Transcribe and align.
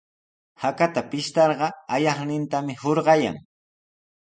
Hakata 0.63 1.01
pishtarqa 1.11 1.67
ayaqnintami 1.99 2.79
hurqayan. 2.83 3.37